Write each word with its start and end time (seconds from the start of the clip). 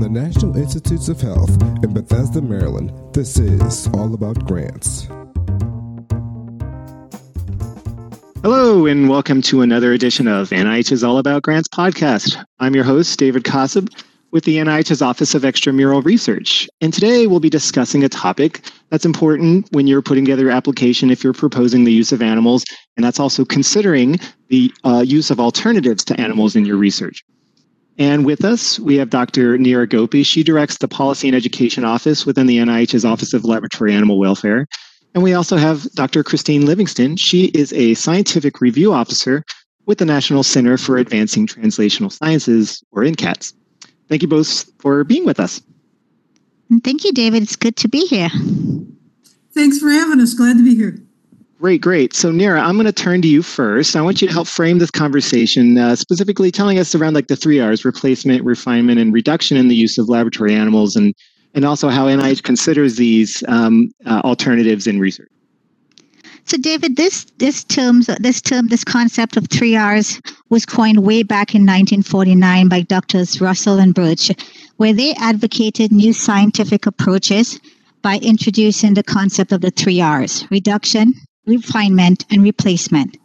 The 0.00 0.08
National 0.08 0.56
Institutes 0.56 1.10
of 1.10 1.20
Health 1.20 1.50
in 1.84 1.92
Bethesda, 1.92 2.40
Maryland, 2.40 2.90
this 3.12 3.38
is 3.38 3.86
All 3.88 4.14
About 4.14 4.46
Grants. 4.46 5.02
Hello, 8.42 8.86
and 8.86 9.10
welcome 9.10 9.42
to 9.42 9.60
another 9.60 9.92
edition 9.92 10.26
of 10.26 10.48
NIH's 10.48 11.04
All 11.04 11.18
About 11.18 11.42
Grants 11.42 11.68
podcast. 11.68 12.42
I'm 12.60 12.74
your 12.74 12.82
host, 12.82 13.18
David 13.18 13.44
Kosub, 13.44 13.94
with 14.30 14.44
the 14.44 14.56
NIH's 14.56 15.02
Office 15.02 15.34
of 15.34 15.42
Extramural 15.42 16.02
Research. 16.02 16.66
And 16.80 16.94
today 16.94 17.26
we'll 17.26 17.38
be 17.38 17.50
discussing 17.50 18.02
a 18.02 18.08
topic 18.08 18.62
that's 18.88 19.04
important 19.04 19.68
when 19.72 19.86
you're 19.86 20.00
putting 20.00 20.24
together 20.24 20.44
your 20.44 20.50
application 20.50 21.10
if 21.10 21.22
you're 21.22 21.34
proposing 21.34 21.84
the 21.84 21.92
use 21.92 22.10
of 22.10 22.22
animals, 22.22 22.64
and 22.96 23.04
that's 23.04 23.20
also 23.20 23.44
considering 23.44 24.18
the 24.48 24.72
uh, 24.82 25.04
use 25.06 25.30
of 25.30 25.38
alternatives 25.38 26.06
to 26.06 26.18
animals 26.18 26.56
in 26.56 26.64
your 26.64 26.78
research. 26.78 27.22
And 27.98 28.24
with 28.24 28.44
us, 28.44 28.78
we 28.78 28.96
have 28.96 29.10
Dr. 29.10 29.58
Neera 29.58 29.88
Gopee. 29.88 30.22
She 30.22 30.42
directs 30.42 30.78
the 30.78 30.88
Policy 30.88 31.28
and 31.28 31.36
Education 31.36 31.84
Office 31.84 32.24
within 32.24 32.46
the 32.46 32.58
NIH's 32.58 33.04
Office 33.04 33.34
of 33.34 33.44
Laboratory 33.44 33.92
Animal 33.92 34.18
Welfare. 34.18 34.66
And 35.14 35.22
we 35.22 35.34
also 35.34 35.56
have 35.56 35.90
Dr. 35.92 36.22
Christine 36.22 36.66
Livingston. 36.66 37.16
She 37.16 37.46
is 37.46 37.72
a 37.72 37.94
scientific 37.94 38.60
review 38.60 38.92
officer 38.92 39.44
with 39.86 39.98
the 39.98 40.04
National 40.04 40.42
Center 40.42 40.78
for 40.78 40.96
Advancing 40.96 41.46
Translational 41.46 42.12
Sciences, 42.12 42.82
or 42.92 43.02
NCATS. 43.02 43.52
Thank 44.08 44.22
you 44.22 44.28
both 44.28 44.70
for 44.78 45.04
being 45.04 45.24
with 45.24 45.40
us. 45.40 45.60
Thank 46.84 47.04
you, 47.04 47.12
David. 47.12 47.42
It's 47.42 47.56
good 47.56 47.76
to 47.76 47.88
be 47.88 48.06
here. 48.06 48.30
Thanks 49.52 49.78
for 49.78 49.90
having 49.90 50.20
us. 50.20 50.34
Glad 50.34 50.56
to 50.58 50.64
be 50.64 50.76
here. 50.76 51.02
Great, 51.60 51.82
great. 51.82 52.14
So, 52.14 52.32
Neera, 52.32 52.58
I'm 52.58 52.76
going 52.76 52.86
to 52.86 52.92
turn 52.92 53.20
to 53.20 53.28
you 53.28 53.42
first. 53.42 53.94
I 53.94 54.00
want 54.00 54.22
you 54.22 54.28
to 54.28 54.32
help 54.32 54.48
frame 54.48 54.78
this 54.78 54.90
conversation, 54.90 55.76
uh, 55.76 55.94
specifically 55.94 56.50
telling 56.50 56.78
us 56.78 56.94
around 56.94 57.12
like 57.12 57.26
the 57.26 57.36
three 57.36 57.60
R's 57.60 57.84
replacement, 57.84 58.42
refinement, 58.44 58.98
and 58.98 59.12
reduction 59.12 59.58
in 59.58 59.68
the 59.68 59.74
use 59.74 59.98
of 59.98 60.08
laboratory 60.08 60.54
animals 60.54 60.96
and 60.96 61.14
and 61.52 61.66
also 61.66 61.90
how 61.90 62.06
NIH 62.06 62.44
considers 62.44 62.96
these 62.96 63.44
um, 63.46 63.90
uh, 64.06 64.22
alternatives 64.24 64.86
in 64.86 65.00
research. 65.00 65.28
So, 66.46 66.56
David, 66.56 66.96
this 66.96 67.26
this 67.36 67.62
term, 67.64 68.04
this 68.20 68.40
term, 68.40 68.68
this 68.68 68.82
concept 68.82 69.36
of 69.36 69.46
three 69.48 69.76
R's 69.76 70.18
was 70.48 70.64
coined 70.64 71.00
way 71.04 71.22
back 71.22 71.54
in 71.54 71.66
1949 71.66 72.70
by 72.70 72.80
doctors 72.80 73.38
Russell 73.38 73.78
and 73.78 73.94
Burch, 73.94 74.30
where 74.78 74.94
they 74.94 75.12
advocated 75.18 75.92
new 75.92 76.14
scientific 76.14 76.86
approaches 76.86 77.60
by 78.00 78.16
introducing 78.22 78.94
the 78.94 79.02
concept 79.02 79.52
of 79.52 79.60
the 79.60 79.70
three 79.70 80.00
R's: 80.00 80.46
reduction, 80.50 81.12
refinement, 81.46 82.24
and 82.30 82.42
replacement. 82.42 83.16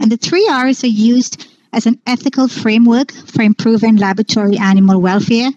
And 0.00 0.10
the 0.10 0.16
three 0.16 0.48
R's 0.50 0.84
are 0.84 0.88
used 0.88 1.48
as 1.72 1.86
an 1.86 2.00
ethical 2.06 2.48
framework 2.48 3.12
for 3.12 3.42
improving 3.42 3.96
laboratory 3.96 4.56
animal 4.56 5.00
welfare 5.00 5.50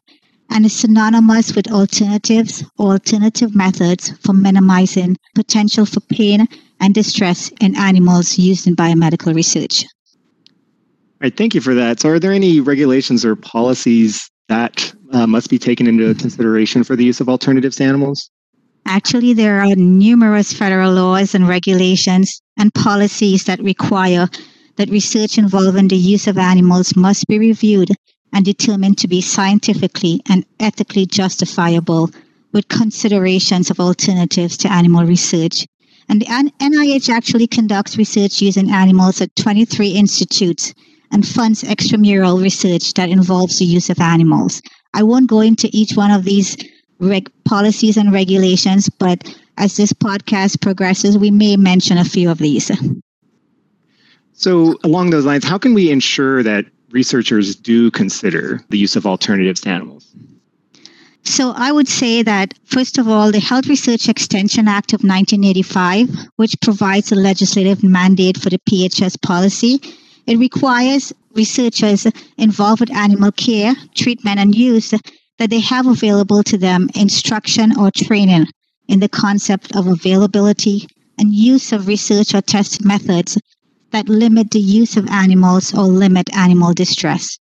and 0.50 0.66
is 0.66 0.76
synonymous 0.76 1.56
with 1.56 1.72
alternatives 1.72 2.64
or 2.78 2.92
alternative 2.94 3.56
methods 3.56 4.12
for 4.20 4.34
minimizing 4.34 5.18
potential 5.34 5.86
for 5.86 6.02
pain 6.02 6.48
and 6.82 6.94
distress 6.94 7.50
in 7.62 7.78
animals 7.78 8.38
used 8.38 8.68
in 8.68 8.76
biomedical 8.76 9.34
research. 9.34 9.86
All 9.86 11.28
right, 11.28 11.38
thank 11.38 11.56
you 11.56 11.62
for 11.62 11.74
that. 11.76 12.00
So, 12.00 12.10
are 12.10 12.20
there 12.20 12.34
any 12.34 12.60
regulations 12.60 13.24
or 13.24 13.36
policies 13.36 14.30
that 14.50 14.94
uh, 15.14 15.28
must 15.28 15.50
be 15.50 15.60
taken 15.60 15.88
into 15.88 16.14
consideration 16.16 16.84
for 16.84 16.96
the 16.96 17.06
use 17.06 17.22
of 17.22 17.30
alternatives 17.30 17.78
to 17.78 17.84
animals? 17.84 18.30
Actually, 18.86 19.34
there 19.34 19.62
are 19.62 19.76
numerous 19.76 20.54
federal 20.54 20.94
laws 20.94 21.34
and 21.36 21.48
regulations 21.48 22.42
and 22.58 22.74
policies 22.74 23.46
that 23.46 23.62
require 23.62 24.28
that 24.76 24.90
research 24.90 25.38
involving 25.38 25.88
the 25.88 25.96
use 25.96 26.28
of 26.28 26.38
animals 26.38 26.96
must 26.96 27.28
be 27.28 27.40
reviewed 27.40 27.90
and 28.34 28.46
determined 28.46 28.98
to 28.98 29.08
be 29.08 29.22
scientifically 29.22 30.22
and 30.30 30.46
ethically 30.60 31.06
justifiable 31.06 32.10
with 32.54 32.68
considerations 32.68 33.70
of 33.70 33.80
alternatives 33.80 34.58
to 34.58 34.72
animal 34.72 35.06
research. 35.06 35.66
And 36.10 36.22
the 36.22 36.26
NIH 36.26 37.10
actually 37.10 37.48
conducts 37.48 37.98
research 37.98 38.42
using 38.42 38.72
animals 38.72 39.22
at 39.22 39.36
23 39.36 39.90
institutes 39.90 40.74
and 41.12 41.28
funds 41.28 41.64
extramural 41.64 42.42
research 42.42 42.94
that 42.94 43.10
involves 43.10 43.60
the 43.60 43.66
use 43.66 43.90
of 43.90 44.00
animals. 44.00 44.62
I 44.94 45.04
won't 45.04 45.30
go 45.30 45.42
into 45.42 45.70
each 45.72 45.96
one 45.96 46.12
of 46.12 46.26
these 46.26 46.58
reg- 47.02 47.32
policies 47.44 47.98
and 47.98 48.14
regulations, 48.14 48.90
but 48.90 49.38
as 49.58 49.76
this 49.76 49.92
podcast 49.92 50.62
progresses, 50.62 51.18
we 51.18 51.32
may 51.32 51.58
mention 51.58 51.98
a 51.98 52.06
few 52.06 52.30
of 52.30 52.38
these. 52.38 52.72
So, 54.34 54.78
along 54.84 55.10
those 55.10 55.26
lines, 55.26 55.44
how 55.44 55.58
can 55.58 55.74
we 55.74 55.92
ensure 55.92 56.42
that 56.44 56.66
researchers 56.92 57.56
do 57.56 57.92
consider 57.92 58.62
the 58.70 58.78
use 58.78 58.96
of 58.96 59.06
alternatives 59.06 59.62
to 59.62 59.70
animals? 59.70 60.08
So 61.24 61.54
I 61.56 61.72
would 61.72 61.88
say 61.88 62.24
that, 62.24 62.56
first 62.66 62.98
of 62.98 63.08
all, 63.08 63.32
the 63.32 63.40
Health 63.40 63.68
Research 63.68 64.10
Extension 64.10 64.68
Act 64.68 64.94
of 64.94 65.02
1985, 65.02 66.10
which 66.38 66.60
provides 66.62 67.12
a 67.12 67.16
legislative 67.16 67.84
mandate 67.84 68.38
for 68.38 68.50
the 68.50 68.60
PHS 68.68 69.22
policy, 69.22 69.80
it 70.26 70.40
requires 70.40 71.14
researchers 71.36 72.08
involved 72.38 72.80
with 72.80 72.92
animal 72.92 73.32
care, 73.32 73.76
treatment, 73.94 74.40
and 74.40 74.56
use 74.56 74.94
that 75.42 75.50
they 75.50 75.60
have 75.60 75.88
available 75.88 76.44
to 76.44 76.56
them 76.56 76.88
instruction 76.94 77.76
or 77.76 77.90
training 77.90 78.46
in 78.88 79.00
the 79.00 79.10
concept 79.10 79.76
of 79.76 79.88
availability 79.88 80.88
and 81.18 81.34
use 81.34 81.72
of 81.72 81.88
research 81.88 82.36
or 82.36 82.42
test 82.42 82.86
methods 82.86 83.40
that 83.90 84.08
limit 84.08 84.52
the 84.52 84.60
use 84.60 84.98
of 84.98 85.10
animals 85.10 85.74
or 85.74 85.86
limit 85.86 86.32
animal 86.38 86.76
distress. 86.76 87.40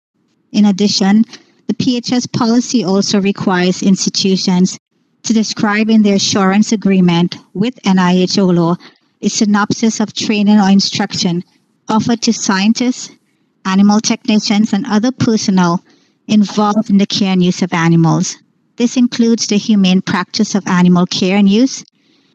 In 0.52 0.64
addition, 0.64 1.24
the 1.66 1.74
PHS 1.74 2.32
policy 2.32 2.84
also 2.84 3.20
requires 3.20 3.82
institutions 3.82 4.78
to 5.24 5.32
describe 5.32 5.90
in 5.90 6.02
their 6.02 6.14
assurance 6.14 6.70
agreement 6.70 7.36
with 7.52 7.82
NIH 7.82 8.38
OLAW 8.38 8.76
a 9.22 9.28
synopsis 9.28 9.98
of 9.98 10.14
training 10.14 10.60
or 10.60 10.70
instruction 10.70 11.42
offered 11.88 12.22
to 12.22 12.32
scientists, 12.32 13.10
animal 13.64 13.98
technicians, 13.98 14.72
and 14.72 14.86
other 14.86 15.10
personnel 15.10 15.82
involved 16.28 16.90
in 16.90 16.98
the 16.98 17.06
care 17.06 17.32
and 17.32 17.42
use 17.42 17.62
of 17.62 17.72
animals. 17.72 18.36
This 18.76 18.96
includes 18.96 19.46
the 19.46 19.56
humane 19.56 20.02
practice 20.02 20.54
of 20.54 20.66
animal 20.66 21.06
care 21.06 21.36
and 21.36 21.48
use, 21.48 21.84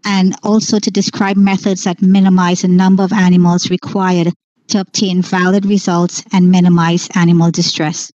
and 0.04 0.36
also 0.44 0.80
to 0.80 0.92
describe 0.92 1.38
methods 1.38 1.86
that 1.86 2.02
minimize 2.02 2.64
the 2.64 2.68
number 2.68 3.04
of 3.04 3.14
animals 3.14 3.70
required 3.70 4.34
to 4.68 4.80
obtain 4.80 5.22
valid 5.22 5.66
results 5.66 6.24
and 6.34 6.52
minimize 6.52 7.08
animal 7.16 7.52
distress. 7.52 8.12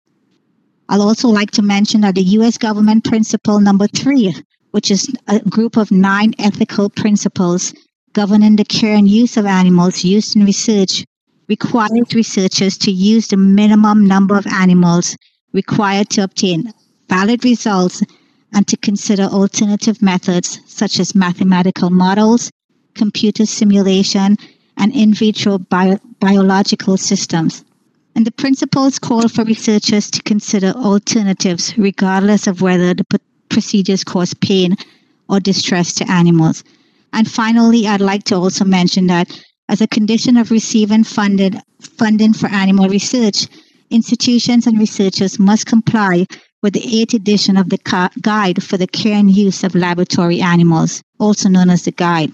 I'll 0.90 1.02
also 1.02 1.30
like 1.30 1.52
to 1.52 1.62
mention 1.62 2.02
that 2.02 2.16
the 2.16 2.24
US 2.24 2.58
government 2.58 3.04
principle 3.04 3.60
number 3.60 3.88
three, 3.88 4.34
which 4.72 4.90
is 4.90 5.14
a 5.28 5.40
group 5.40 5.78
of 5.78 5.92
nine 5.92 6.34
ethical 6.40 6.90
principles 6.90 7.74
governing 8.14 8.56
the 8.56 8.66
care 8.66 8.96
and 8.96 9.08
use 9.08 9.38
of 9.38 9.46
animals 9.46 10.04
used 10.04 10.36
in 10.36 10.44
research, 10.44 11.06
requires 11.48 12.14
researchers 12.14 12.78
to 12.80 12.92
use 12.92 13.28
the 13.28 13.38
minimum 13.38 14.06
number 14.06 14.36
of 14.36 14.48
animals 14.48 15.16
required 15.58 16.08
to 16.12 16.22
obtain 16.22 16.72
valid 17.10 17.44
results 17.44 18.04
and 18.54 18.68
to 18.68 18.78
consider 18.78 19.24
alternative 19.24 20.02
methods 20.02 20.60
such 20.68 21.00
as 21.00 21.16
mathematical 21.16 21.90
models, 21.90 22.52
computer 22.94 23.46
simulation, 23.46 24.38
and 24.78 24.96
in 24.96 25.14
vitro 25.14 25.58
bio- 25.58 26.00
biological 26.20 26.96
systems. 26.96 27.66
And 28.16 28.26
the 28.26 28.32
principles 28.44 29.00
call 29.00 29.28
for 29.28 29.44
researchers 29.44 30.12
to 30.12 30.22
consider 30.24 30.72
alternatives 30.92 31.76
regardless 31.78 32.48
of 32.48 32.62
whether 32.62 32.94
the 32.94 33.04
p- 33.06 33.18
procedures 33.50 34.04
cause 34.04 34.34
pain 34.36 34.76
or 35.30 35.40
distress 35.40 35.94
to 35.94 36.12
animals. 36.22 36.64
And 37.14 37.30
finally, 37.30 37.88
I'd 37.88 38.10
like 38.12 38.26
to 38.26 38.36
also 38.36 38.66
mention 38.66 39.08
that 39.08 39.28
as 39.70 39.82
a 39.82 39.88
condition 39.88 40.38
of 40.38 40.52
receiving 40.52 41.04
funded 41.04 41.58
funding 42.00 42.34
for 42.34 42.48
animal 42.48 42.88
research, 42.90 43.48
institutions 43.90 44.68
and 44.68 44.80
researchers 44.80 45.40
must 45.40 45.66
comply 45.66 46.26
with 46.62 46.74
the 46.74 47.02
eighth 47.02 47.14
edition 47.14 47.58
of 47.58 47.70
the 47.70 48.12
Guide 48.22 48.64
for 48.64 48.78
the 48.78 48.88
Care 48.88 49.18
and 49.18 49.32
Use 49.32 49.64
of 49.64 49.76
Laboratory 49.76 50.42
Animals, 50.42 51.04
also 51.20 51.50
known 51.50 51.70
as 51.70 51.84
the 51.84 51.92
Guide. 51.92 52.32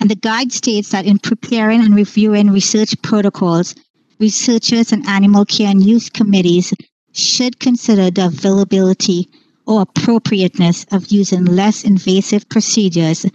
And 0.00 0.10
the 0.10 0.16
guide 0.16 0.52
states 0.52 0.90
that 0.90 1.04
in 1.04 1.18
preparing 1.18 1.82
and 1.82 1.94
reviewing 1.94 2.50
research 2.50 2.94
protocols, 3.02 3.74
researchers 4.18 4.92
and 4.92 5.06
animal 5.06 5.44
care 5.44 5.68
and 5.68 5.82
use 5.82 6.08
committees 6.08 6.72
should 7.12 7.60
consider 7.60 8.10
the 8.10 8.26
availability 8.26 9.28
or 9.66 9.82
appropriateness 9.82 10.86
of 10.90 11.12
using 11.12 11.44
less 11.44 11.84
invasive 11.84 12.48
procedures, 12.48 13.26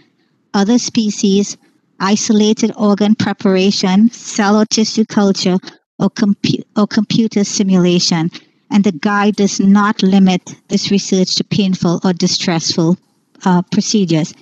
other 0.54 0.78
species, 0.78 1.56
isolated 2.00 2.72
organ 2.76 3.14
preparation, 3.14 4.10
cell 4.10 4.60
or 4.60 4.66
tissue 4.66 5.04
culture, 5.04 5.58
or, 5.98 6.10
compu- 6.10 6.64
or 6.76 6.86
computer 6.86 7.44
simulation 7.44 8.30
and 8.70 8.84
the 8.84 8.92
guide 8.92 9.36
does 9.36 9.60
not 9.60 10.02
limit 10.02 10.54
this 10.68 10.90
research 10.90 11.36
to 11.36 11.44
painful 11.44 12.00
or 12.04 12.12
distressful 12.12 12.96
uh, 13.44 13.62
procedures. 13.70 14.34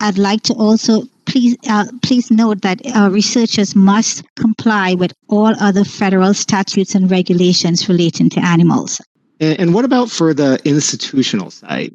I'd 0.00 0.18
like 0.18 0.42
to 0.44 0.54
also 0.54 1.02
please 1.26 1.56
uh, 1.68 1.86
please 2.02 2.30
note 2.30 2.62
that 2.62 2.80
uh, 2.96 3.10
researchers 3.10 3.74
must 3.74 4.22
comply 4.36 4.94
with 4.94 5.12
all 5.28 5.52
other 5.60 5.84
federal 5.84 6.34
statutes 6.34 6.94
and 6.94 7.10
regulations 7.10 7.88
relating 7.88 8.30
to 8.30 8.40
animals. 8.40 9.00
And, 9.40 9.58
and 9.60 9.74
what 9.74 9.84
about 9.84 10.10
for 10.10 10.32
the 10.32 10.60
institutional 10.64 11.50
side? 11.50 11.92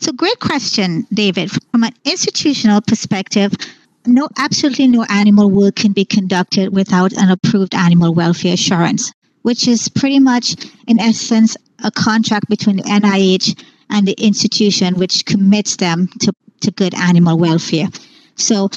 So, 0.00 0.12
great 0.12 0.38
question, 0.38 1.06
David. 1.12 1.50
From 1.70 1.84
an 1.84 1.92
institutional 2.04 2.80
perspective, 2.80 3.52
no, 4.06 4.28
absolutely 4.38 4.88
no 4.88 5.04
animal 5.08 5.50
work 5.50 5.76
can 5.76 5.92
be 5.92 6.04
conducted 6.04 6.74
without 6.74 7.12
an 7.12 7.30
approved 7.30 7.74
animal 7.74 8.14
welfare 8.14 8.54
assurance, 8.54 9.12
which 9.42 9.68
is 9.68 9.88
pretty 9.88 10.18
much, 10.18 10.56
in 10.86 10.98
essence, 10.98 11.56
a 11.84 11.90
contract 11.90 12.48
between 12.48 12.76
the 12.76 12.82
NIH 12.84 13.62
and 13.90 14.06
the 14.06 14.14
institution, 14.18 14.94
which 14.96 15.24
commits 15.24 15.76
them 15.76 16.08
to, 16.20 16.32
to 16.60 16.70
good 16.70 16.94
animal 16.94 17.38
welfare. 17.38 17.88
So, 18.36 18.70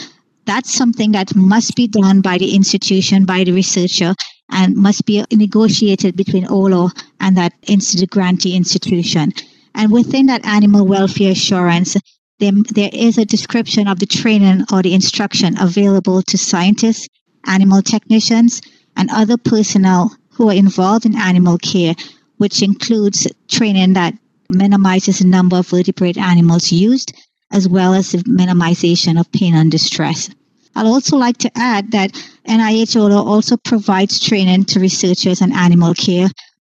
that's 0.46 0.74
something 0.74 1.12
that 1.12 1.36
must 1.36 1.76
be 1.76 1.88
done 1.88 2.22
by 2.22 2.38
the 2.38 2.56
institution, 2.56 3.26
by 3.26 3.44
the 3.44 3.52
researcher, 3.52 4.16
and 4.50 4.76
must 4.76 5.06
be 5.06 5.24
negotiated 5.32 6.16
between 6.18 6.46
OLAW 6.46 6.90
and 7.20 7.38
that 7.38 7.54
institute 7.68 8.10
grantee 8.10 8.56
institution. 8.56 9.32
And 9.76 9.92
within 9.92 10.26
that 10.26 10.46
animal 10.46 10.86
welfare 10.86 11.32
assurance, 11.32 11.96
there, 12.42 12.52
there 12.74 12.90
is 12.92 13.18
a 13.18 13.26
description 13.26 13.88
of 13.88 14.00
the 14.00 14.06
training 14.06 14.66
or 14.74 14.82
the 14.82 14.94
instruction 14.94 15.56
available 15.60 16.24
to 16.24 16.38
scientists, 16.38 17.08
animal 17.46 17.82
technicians, 17.82 18.62
and 18.98 19.10
other 19.12 19.38
personnel 19.38 20.12
who 20.32 20.50
are 20.50 20.56
involved 20.56 21.06
in 21.06 21.16
animal 21.16 21.58
care, 21.60 21.94
which 22.38 22.64
includes 22.64 23.28
training 23.48 23.94
that 23.94 24.16
minimizes 24.50 25.20
the 25.20 25.28
number 25.28 25.58
of 25.58 25.68
vertebrate 25.68 26.18
animals 26.18 26.72
used, 26.72 27.14
as 27.52 27.70
well 27.70 27.94
as 27.94 28.12
the 28.12 28.18
minimization 28.20 29.20
of 29.20 29.32
pain 29.32 29.54
and 29.54 29.72
distress. 29.72 30.30
I'd 30.76 30.88
also 30.88 31.18
like 31.18 31.38
to 31.40 31.52
add 31.56 31.92
that 31.92 32.12
NIH 32.48 32.96
also 32.96 33.58
provides 33.58 34.20
training 34.20 34.66
to 34.66 34.80
researchers 34.80 35.42
on 35.42 35.54
animal 35.54 35.94
care 35.94 36.30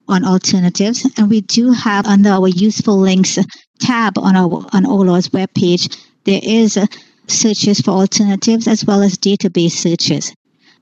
on 0.09 0.25
alternatives. 0.25 1.09
And 1.17 1.31
we 1.31 1.43
do 1.43 1.71
have 1.71 2.07
under 2.07 2.31
our 2.31 2.49
useful 2.49 2.99
links 2.99 3.39
tab 3.81 4.19
on 4.19 4.37
our 4.37 4.67
on 4.73 4.85
OLAW's 4.85 5.29
webpage, 5.31 5.97
there 6.25 6.41
is 6.43 6.79
searches 7.27 7.81
for 7.81 7.93
alternatives 7.93 8.69
as 8.69 8.85
well 8.85 9.03
as 9.03 9.17
database 9.17 9.73
searches. 9.73 10.35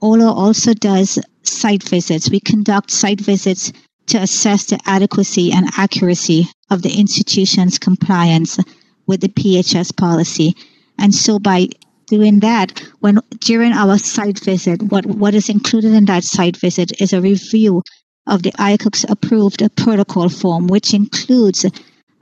OLAW 0.03 0.33
also 0.33 0.75
does 0.75 1.19
site 1.43 1.83
visits. 1.83 2.31
We 2.31 2.41
conduct 2.41 2.91
site 2.91 3.21
visits 3.21 3.73
to 4.07 4.19
assess 4.19 4.67
the 4.67 4.79
adequacy 4.87 5.53
and 5.53 5.69
accuracy 5.77 6.49
of 6.71 6.83
the 6.83 6.99
institution's 6.99 7.79
compliance 7.79 8.59
with 9.07 9.21
the 9.21 9.29
PHS 9.29 9.97
policy. 9.97 10.55
And 10.99 11.15
so 11.15 11.39
by 11.39 11.69
doing 12.07 12.41
that, 12.41 12.83
when 13.01 13.21
during 13.41 13.73
our 13.73 13.99
site 13.99 14.41
visit, 14.41 14.83
what, 14.83 15.07
what 15.07 15.35
is 15.35 15.49
included 15.49 15.93
in 15.93 16.07
that 16.07 16.25
site 16.25 16.57
visit 16.57 17.01
is 17.01 17.13
a 17.13 17.21
review 17.21 17.83
of 18.27 18.43
the 18.43 18.53
IACUC's 18.53 19.07
approved 19.09 19.63
protocol 19.77 20.29
form, 20.29 20.67
which 20.69 20.95
includes 20.95 21.65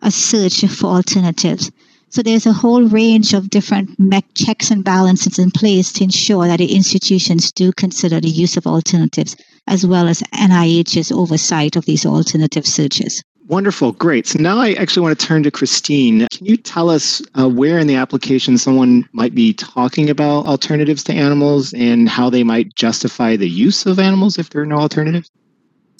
a 0.02 0.10
search 0.10 0.64
for 0.66 0.86
alternatives. 0.86 1.70
So 2.08 2.22
there's 2.22 2.46
a 2.46 2.52
whole 2.52 2.84
range 2.84 3.34
of 3.34 3.50
different 3.50 3.90
checks 4.34 4.70
and 4.70 4.84
balances 4.84 5.38
in 5.38 5.50
place 5.50 5.92
to 5.92 6.04
ensure 6.04 6.46
that 6.46 6.58
the 6.58 6.74
institutions 6.74 7.52
do 7.52 7.72
consider 7.72 8.20
the 8.20 8.28
use 8.28 8.56
of 8.56 8.66
alternatives, 8.66 9.36
as 9.66 9.86
well 9.86 10.08
as 10.08 10.22
NIH's 10.32 11.10
oversight 11.10 11.76
of 11.76 11.84
these 11.84 12.06
alternative 12.06 12.66
searches. 12.66 13.22
Wonderful, 13.48 13.92
great. 13.92 14.26
So 14.26 14.40
now 14.40 14.58
I 14.58 14.72
actually 14.72 15.02
want 15.02 15.18
to 15.18 15.26
turn 15.26 15.44
to 15.44 15.52
Christine. 15.52 16.26
Can 16.32 16.46
you 16.46 16.56
tell 16.56 16.90
us 16.90 17.22
uh, 17.38 17.48
where 17.48 17.78
in 17.78 17.86
the 17.86 17.94
application 17.94 18.58
someone 18.58 19.08
might 19.12 19.34
be 19.34 19.52
talking 19.52 20.10
about 20.10 20.46
alternatives 20.46 21.04
to 21.04 21.12
animals 21.12 21.72
and 21.74 22.08
how 22.08 22.28
they 22.28 22.42
might 22.42 22.74
justify 22.74 23.36
the 23.36 23.48
use 23.48 23.86
of 23.86 24.00
animals 24.00 24.36
if 24.36 24.50
there 24.50 24.62
are 24.62 24.66
no 24.66 24.78
alternatives? 24.78 25.30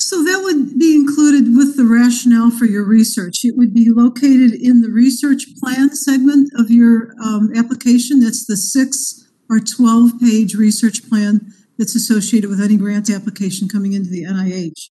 So 0.07 0.23
that 0.23 0.43
would 0.45 0.79
be 0.79 0.95
included 0.95 1.57
with 1.57 1.77
the 1.77 1.85
rationale 1.85 2.53
for 2.53 2.65
your 2.65 2.85
research. 2.85 3.41
It 3.43 3.57
would 3.57 3.75
be 3.75 3.91
located 3.91 4.53
in 4.53 4.81
the 4.81 4.89
research 4.89 5.47
plan 5.61 5.97
segment 5.97 6.53
of 6.57 6.71
your 6.71 7.13
um, 7.21 7.51
application. 7.57 8.21
That's 8.21 8.47
the 8.47 8.57
six 8.57 9.29
or 9.51 9.59
12 9.59 10.21
page 10.21 10.55
research 10.55 11.09
plan 11.09 11.53
that's 11.77 11.97
associated 11.97 12.49
with 12.49 12.61
any 12.61 12.77
grant 12.77 13.11
application 13.11 13.69
coming 13.69 13.95
into 13.95 14.09
the 14.09 14.23
NIH. 14.23 14.91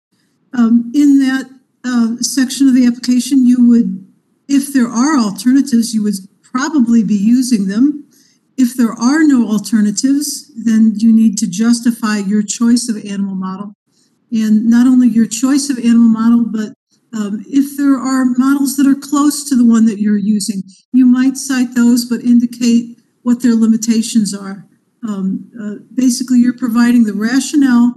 Um, 0.51 0.91
in 0.93 1.19
that 1.19 1.49
uh, 1.85 2.21
section 2.21 2.67
of 2.67 2.75
the 2.75 2.85
application, 2.85 3.47
you 3.47 3.69
would, 3.69 4.05
if 4.49 4.73
there 4.73 4.89
are 4.89 5.17
alternatives, 5.17 5.93
you 5.93 6.03
would 6.03 6.15
probably 6.43 7.05
be 7.05 7.15
using 7.15 7.67
them. 7.67 8.05
If 8.57 8.75
there 8.75 8.91
are 8.91 9.23
no 9.23 9.47
alternatives, 9.47 10.51
then 10.65 10.91
you 10.97 11.15
need 11.15 11.37
to 11.37 11.47
justify 11.47 12.17
your 12.17 12.43
choice 12.43 12.89
of 12.89 12.97
animal 12.97 13.35
model 13.35 13.75
and 14.35 14.65
not 14.65 14.85
only 14.85 15.07
your 15.07 15.27
choice 15.27 15.69
of 15.69 15.77
animal 15.77 16.09
model, 16.09 16.45
but 16.45 16.73
um, 17.17 17.45
if 17.47 17.77
there 17.77 17.95
are 17.95 18.25
models 18.25 18.75
that 18.75 18.85
are 18.85 18.99
close 18.99 19.47
to 19.47 19.55
the 19.55 19.65
one 19.65 19.85
that 19.85 19.99
you're 19.99 20.17
using, 20.17 20.61
you 20.91 21.05
might 21.05 21.37
cite 21.37 21.73
those, 21.73 22.03
but 22.03 22.19
indicate 22.21 22.99
what 23.23 23.41
their 23.41 23.55
limitations 23.55 24.33
are. 24.33 24.67
Um, 25.07 25.49
uh, 25.59 25.75
basically, 25.93 26.39
you're 26.39 26.57
providing 26.57 27.05
the 27.05 27.13
rationale 27.13 27.95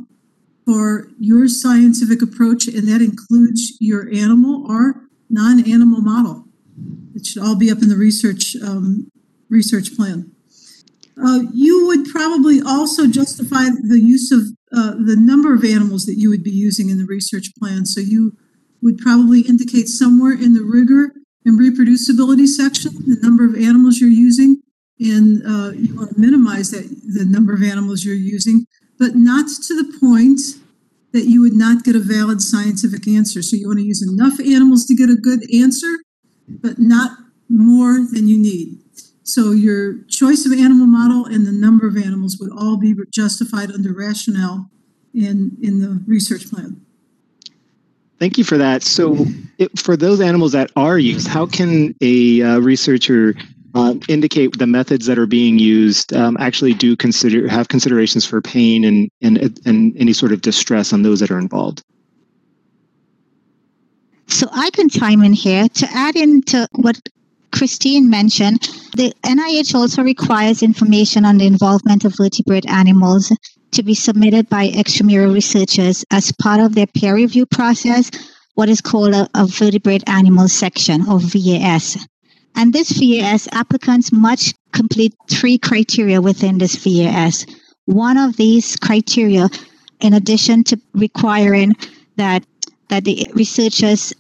for 0.65 1.09
your 1.19 1.49
scientific 1.49 2.23
approach, 2.23 2.69
and 2.69 2.87
that 2.87 3.03
includes 3.03 3.77
your 3.81 4.09
animal 4.15 4.65
or 4.71 5.09
non-animal 5.29 6.03
model. 6.03 6.45
It 7.17 7.27
should 7.27 7.43
all 7.43 7.57
be 7.57 7.71
up 7.71 7.83
in 7.83 7.89
the 7.89 7.97
research 7.97 8.55
um, 8.63 9.11
research 9.49 9.97
plan. 9.97 10.31
Uh, 11.21 11.41
you 11.53 11.87
would 11.87 12.07
probably 12.07 12.61
also 12.65 13.09
justify 13.09 13.65
the 13.83 14.01
use 14.01 14.31
of 14.31 14.58
uh, 14.77 14.93
the 14.93 15.17
number 15.17 15.55
of 15.55 15.65
animals 15.65 16.05
that 16.07 16.17
you 16.17 16.29
would 16.31 16.45
be 16.45 16.51
using 16.51 16.91
in 16.91 16.99
the 16.99 17.07
research 17.07 17.49
plan. 17.59 17.87
So 17.87 18.01
you 18.01 18.37
would 18.83 18.99
probably 18.99 19.41
indicate 19.41 19.89
somewhere 19.89 20.33
in 20.33 20.55
the 20.55 20.63
rigor 20.63 21.13
and 21.45 21.59
reproducibility 21.59 22.47
section 22.47 22.93
the 23.07 23.19
number 23.23 23.45
of 23.45 23.55
animals 23.55 23.99
you're 23.99 24.11
using, 24.11 24.61
and 25.01 25.43
uh, 25.47 25.71
you 25.71 25.97
want 25.97 26.15
to 26.15 26.21
minimize 26.21 26.71
that 26.71 26.89
the 26.89 27.25
number 27.25 27.55
of 27.55 27.63
animals 27.63 28.05
you're 28.05 28.15
using, 28.15 28.67
but 28.99 29.15
not 29.15 29.47
to 29.67 29.75
the 29.75 29.99
point 29.99 30.41
that 31.13 31.25
you 31.25 31.41
would 31.41 31.55
not 31.55 31.85
get 31.85 31.97
a 31.97 32.01
valid 32.01 32.43
scientific 32.43 33.09
answer. 33.09 33.43
So 33.43 33.57
you 33.57 33.69
want 33.69 33.79
to 33.79 33.85
use 33.85 34.07
enough 34.07 34.39
animals 34.41 34.85
to 34.87 34.95
get 34.95 35.09
a 35.09 35.17
good 35.17 35.43
answer, 35.55 35.97
but 36.47 36.79
not 36.79 37.13
more 37.49 38.05
than 38.13 38.29
you 38.29 38.39
need. 38.39 38.79
So 39.29 39.51
your 39.51 39.99
choice 40.05 40.47
of 40.47 40.53
animal 40.53 40.87
model 40.87 41.27
and 41.27 41.47
the 41.47 41.53
number 41.53 41.87
of 41.87 41.99
animals 41.99 42.39
would 42.41 42.51
all 42.51 42.79
be 42.79 42.95
justified 43.11 43.71
under 43.71 43.93
rationale 43.93 44.71
in, 45.13 45.55
in 45.61 45.81
the 45.83 46.03
research 46.07 46.51
plan. 46.51 46.81
Thank 48.19 48.39
you 48.39 48.45
for 48.45 48.57
that. 48.57 48.83
So, 48.83 49.27
it, 49.59 49.79
for 49.79 49.99
those 49.99 50.23
animals 50.23 50.53
that 50.53 50.71
are 50.77 50.99
used, 50.99 51.29
how 51.29 51.45
can 51.45 51.95
a 52.01 52.41
uh, 52.43 52.59
researcher 52.61 53.35
uh, 53.75 53.97
indicate 54.09 54.59
the 54.59 54.67
methods 54.67 55.05
that 55.05 55.19
are 55.19 55.27
being 55.27 55.59
used 55.59 56.15
um, 56.15 56.39
actually 56.41 56.73
do 56.73 56.97
consider 56.97 57.47
have 57.49 57.69
considerations 57.69 58.25
for 58.25 58.41
pain 58.41 58.83
and, 58.83 59.11
and 59.21 59.61
and 59.67 59.95
any 59.99 60.15
sort 60.15 60.33
of 60.33 60.41
distress 60.41 60.93
on 60.93 61.03
those 61.03 61.21
that 61.21 61.31
are 61.31 61.39
involved? 61.39 61.85
So 64.27 64.49
I 64.53 64.71
can 64.71 64.89
chime 64.89 65.23
in 65.23 65.35
here 65.35 65.69
to 65.69 65.87
add 65.93 66.17
into 66.17 66.67
what 66.73 66.99
Christine 67.53 68.11
mentioned, 68.11 68.69
the 68.99 69.15
NIH 69.25 69.77
also 69.77 70.03
requires 70.03 70.61
information 70.61 71.25
on 71.25 71.39
the 71.39 71.47
involvement 71.47 72.05
of 72.05 72.17
vertebrate 72.17 72.69
animals 72.69 73.33
to 73.71 73.83
be 73.85 73.95
submitted 73.95 74.49
by 74.49 74.71
extramural 74.71 75.33
researchers 75.33 76.05
as 76.11 76.33
part 76.33 76.59
of 76.59 76.75
their 76.75 76.89
peer 76.89 77.15
review 77.15 77.47
process, 77.47 78.11
what 78.55 78.69
is 78.69 78.81
called 78.81 79.15
a, 79.15 79.29
a 79.37 79.47
vertebrate 79.47 80.03
animal 80.09 80.49
section 80.49 81.09
or 81.09 81.21
VAS. 81.21 81.97
And 82.57 82.73
this 82.73 82.91
VAS, 82.91 83.47
applicants 83.53 84.11
must 84.11 84.57
complete 84.73 85.15
three 85.31 85.59
criteria 85.59 86.21
within 86.21 86.59
this 86.59 86.75
VAS. 86.75 87.47
One 87.85 88.17
of 88.17 88.37
these 88.37 88.75
criteria, 88.75 89.49
in 90.01 90.13
addition 90.13 90.65
to 90.65 90.81
requiring 90.93 91.77
that 92.17 92.45
that 92.89 93.05
the 93.05 93.31
researchers 93.33 94.13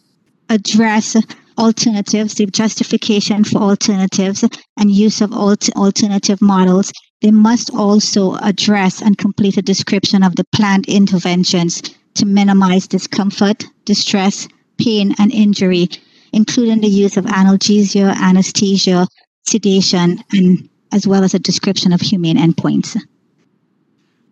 address 0.48 1.16
alternatives, 1.58 2.34
the 2.34 2.46
justification 2.46 3.44
for 3.44 3.58
alternatives 3.58 4.44
and 4.78 4.90
use 4.90 5.20
of 5.20 5.32
alt- 5.32 5.68
alternative 5.76 6.40
models, 6.40 6.92
they 7.20 7.30
must 7.30 7.74
also 7.74 8.34
address 8.36 9.02
and 9.02 9.18
complete 9.18 9.56
a 9.56 9.62
description 9.62 10.22
of 10.22 10.36
the 10.36 10.44
planned 10.54 10.86
interventions 10.86 11.82
to 12.14 12.24
minimize 12.24 12.86
discomfort, 12.86 13.64
distress, 13.84 14.48
pain, 14.78 15.14
and 15.18 15.32
injury, 15.32 15.88
including 16.32 16.80
the 16.80 16.88
use 16.88 17.16
of 17.16 17.24
analgesia, 17.24 18.14
anesthesia, 18.16 19.06
sedation, 19.46 20.22
and 20.32 20.68
as 20.92 21.06
well 21.06 21.24
as 21.24 21.34
a 21.34 21.38
description 21.38 21.92
of 21.92 22.00
humane 22.00 22.36
endpoints. 22.36 22.96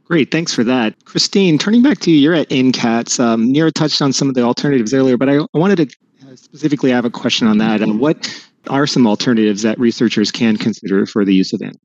Great, 0.04 0.30
thanks 0.30 0.54
for 0.54 0.62
that. 0.62 0.94
Christine, 1.04 1.58
turning 1.58 1.82
back 1.82 1.98
to 1.98 2.12
you, 2.12 2.18
you're 2.18 2.34
at 2.34 2.48
NCATS. 2.48 3.18
Um, 3.18 3.52
Neera 3.52 3.72
touched 3.72 4.00
on 4.00 4.12
some 4.12 4.28
of 4.28 4.36
the 4.36 4.42
alternatives 4.42 4.94
earlier, 4.94 5.16
but 5.16 5.28
I, 5.28 5.38
I 5.38 5.58
wanted 5.58 5.76
to 5.76 5.96
specifically, 6.36 6.92
I 6.92 6.96
have 6.96 7.04
a 7.04 7.10
question 7.10 7.48
on 7.48 7.58
that. 7.58 7.80
And 7.80 8.00
what 8.00 8.44
are 8.68 8.86
some 8.86 9.06
alternatives 9.06 9.62
that 9.62 9.78
researchers 9.78 10.30
can 10.30 10.56
consider 10.56 11.06
for 11.06 11.24
the 11.24 11.34
use 11.34 11.52
of 11.52 11.62
animals? 11.62 11.80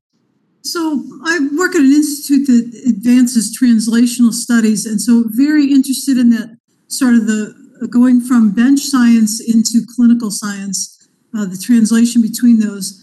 So 0.64 1.02
I 1.24 1.38
work 1.58 1.74
at 1.74 1.80
an 1.80 1.92
institute 1.92 2.46
that 2.46 2.88
advances 2.88 3.56
translational 3.60 4.32
studies, 4.32 4.86
and 4.86 5.00
so 5.00 5.24
very 5.28 5.72
interested 5.72 6.18
in 6.18 6.30
that 6.30 6.56
sort 6.86 7.14
of 7.14 7.26
the 7.26 7.88
going 7.90 8.20
from 8.20 8.52
bench 8.52 8.80
science 8.80 9.40
into 9.40 9.84
clinical 9.96 10.30
science, 10.30 11.08
uh, 11.36 11.46
the 11.46 11.58
translation 11.58 12.22
between 12.22 12.60
those. 12.60 12.98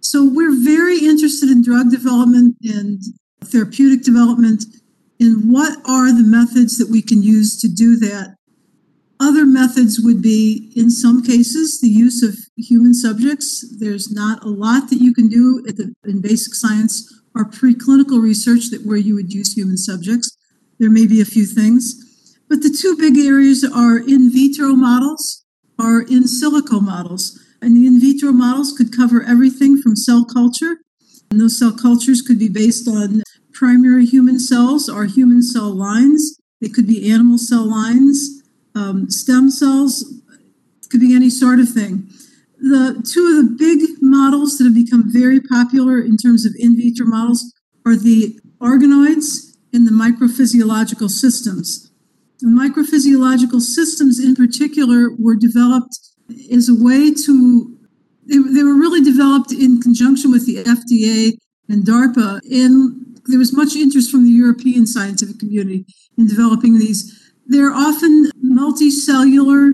So 0.00 0.22
we're 0.22 0.62
very 0.62 0.98
interested 0.98 1.48
in 1.48 1.62
drug 1.62 1.90
development 1.90 2.56
and 2.62 3.00
therapeutic 3.42 4.04
development 4.04 4.64
and 5.20 5.52
what 5.52 5.78
are 5.88 6.12
the 6.12 6.24
methods 6.24 6.78
that 6.78 6.88
we 6.90 7.02
can 7.02 7.22
use 7.22 7.60
to 7.60 7.68
do 7.68 7.96
that. 7.96 8.36
Other 9.20 9.44
methods 9.44 9.98
would 10.00 10.22
be, 10.22 10.72
in 10.76 10.90
some 10.90 11.22
cases, 11.22 11.80
the 11.80 11.88
use 11.88 12.22
of 12.22 12.36
human 12.56 12.94
subjects. 12.94 13.64
There's 13.78 14.12
not 14.12 14.44
a 14.44 14.48
lot 14.48 14.90
that 14.90 15.00
you 15.00 15.12
can 15.12 15.28
do 15.28 15.60
the, 15.62 15.92
in 16.04 16.20
basic 16.20 16.54
science 16.54 17.20
or 17.34 17.44
preclinical 17.44 18.22
research 18.22 18.70
that 18.70 18.86
where 18.86 18.96
you 18.96 19.14
would 19.14 19.32
use 19.32 19.54
human 19.54 19.76
subjects. 19.76 20.36
There 20.78 20.90
may 20.90 21.06
be 21.06 21.20
a 21.20 21.24
few 21.24 21.46
things. 21.46 22.04
But 22.48 22.62
the 22.62 22.70
two 22.70 22.96
big 22.96 23.18
areas 23.18 23.64
are 23.64 23.98
in 23.98 24.30
vitro 24.32 24.74
models 24.74 25.44
or 25.78 26.02
in 26.02 26.24
silico 26.24 26.80
models. 26.80 27.38
And 27.60 27.76
the 27.76 27.86
in 27.86 28.00
vitro 28.00 28.32
models 28.32 28.72
could 28.72 28.96
cover 28.96 29.22
everything 29.22 29.82
from 29.82 29.96
cell 29.96 30.24
culture. 30.24 30.78
And 31.30 31.40
those 31.40 31.58
cell 31.58 31.72
cultures 31.72 32.22
could 32.22 32.38
be 32.38 32.48
based 32.48 32.88
on 32.88 33.22
primary 33.52 34.06
human 34.06 34.38
cells 34.38 34.88
or 34.88 35.04
human 35.04 35.42
cell 35.42 35.74
lines. 35.74 36.38
They 36.60 36.68
could 36.68 36.86
be 36.86 37.10
animal 37.10 37.38
cell 37.38 37.68
lines, 37.68 38.37
um, 38.88 39.10
stem 39.10 39.50
cells, 39.50 40.04
could 40.90 41.00
be 41.00 41.14
any 41.14 41.30
sort 41.30 41.58
of 41.60 41.68
thing. 41.68 42.08
The 42.60 43.02
two 43.06 43.26
of 43.26 43.36
the 43.36 43.56
big 43.56 44.02
models 44.02 44.58
that 44.58 44.64
have 44.64 44.74
become 44.74 45.12
very 45.12 45.40
popular 45.40 46.00
in 46.00 46.16
terms 46.16 46.44
of 46.44 46.54
in 46.58 46.76
vitro 46.76 47.06
models 47.06 47.54
are 47.86 47.96
the 47.96 48.38
organoids 48.60 49.56
and 49.72 49.86
the 49.86 49.92
microphysiological 49.92 51.10
systems. 51.10 51.90
The 52.40 52.48
microphysiological 52.48 53.60
systems, 53.60 54.18
in 54.18 54.34
particular, 54.34 55.10
were 55.18 55.36
developed 55.36 55.98
as 56.52 56.68
a 56.68 56.74
way 56.74 57.12
to, 57.12 57.78
they, 58.26 58.38
they 58.38 58.62
were 58.62 58.74
really 58.74 59.02
developed 59.02 59.52
in 59.52 59.80
conjunction 59.80 60.30
with 60.30 60.46
the 60.46 60.64
FDA 60.64 61.36
and 61.68 61.84
DARPA. 61.84 62.40
And 62.50 63.20
there 63.26 63.38
was 63.38 63.52
much 63.52 63.76
interest 63.76 64.10
from 64.10 64.24
the 64.24 64.30
European 64.30 64.86
scientific 64.86 65.38
community 65.38 65.84
in 66.16 66.26
developing 66.26 66.78
these. 66.78 67.32
They're 67.46 67.72
often 67.72 68.30
multicellular, 68.78 69.72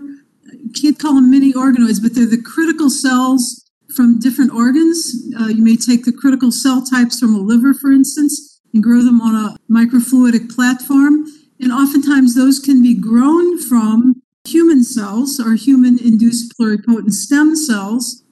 can't 0.75 0.99
call 0.99 1.15
them 1.15 1.31
mini 1.31 1.53
organoids, 1.53 2.03
but 2.03 2.15
they're 2.15 2.27
the 2.27 2.43
critical 2.43 2.91
cells 2.91 3.65
from 3.95 4.19
different 4.19 4.53
organs. 4.53 5.15
Uh, 5.41 5.47
you 5.47 5.63
may 5.63 5.77
take 5.77 6.05
the 6.05 6.13
critical 6.13 6.51
cell 6.51 6.83
types 6.85 7.21
from 7.21 7.35
a 7.35 7.39
liver, 7.39 7.75
for 7.75 7.93
instance, 7.93 8.61
and 8.73 8.83
grow 8.83 9.03
them 9.03 9.21
on 9.21 9.35
a 9.35 9.57
microfluidic 9.73 10.55
platform 10.55 11.27
and 11.61 11.73
oftentimes 11.73 12.35
those 12.35 12.59
can 12.59 12.83
be 12.83 12.95
grown 12.95 13.59
from 13.59 14.23
human 14.47 14.85
cells 14.85 15.41
or 15.41 15.55
human 15.55 15.99
induced 15.99 16.53
pluripotent 16.59 17.13
stem 17.13 17.57
cells. 17.57 18.23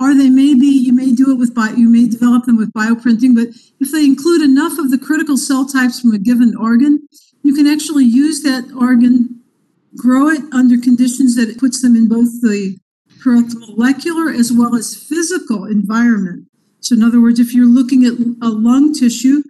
Or 0.00 0.14
they 0.14 0.28
may 0.28 0.54
be, 0.54 0.66
you 0.66 0.92
may 0.92 1.12
do 1.12 1.30
it 1.30 1.38
with 1.38 1.54
bio, 1.54 1.74
you 1.74 1.88
may 1.88 2.08
develop 2.08 2.44
them 2.44 2.56
with 2.56 2.72
bioprinting, 2.72 3.36
but 3.36 3.48
if 3.78 3.92
they 3.92 4.04
include 4.04 4.42
enough 4.42 4.78
of 4.78 4.90
the 4.90 4.98
critical 4.98 5.36
cell 5.36 5.64
types 5.64 6.00
from 6.00 6.12
a 6.12 6.18
given 6.18 6.56
organ, 6.56 7.06
you 7.44 7.54
can 7.54 7.68
actually 7.68 8.04
use 8.04 8.42
that 8.42 8.70
organ, 8.76 9.31
grow 9.96 10.28
it 10.28 10.42
under 10.52 10.78
conditions 10.78 11.36
that 11.36 11.48
it 11.48 11.58
puts 11.58 11.82
them 11.82 11.96
in 11.96 12.08
both 12.08 12.40
the 12.40 12.78
correct 13.22 13.54
molecular 13.54 14.30
as 14.30 14.52
well 14.52 14.74
as 14.74 14.96
physical 14.96 15.64
environment. 15.64 16.46
So, 16.80 16.96
in 16.96 17.02
other 17.02 17.20
words, 17.20 17.38
if 17.38 17.54
you're 17.54 17.66
looking 17.66 18.04
at 18.04 18.14
a 18.42 18.50
lung 18.50 18.92
tissue, 18.92 19.42